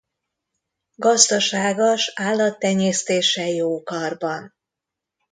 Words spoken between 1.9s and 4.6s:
s állattenyésztése jó karban.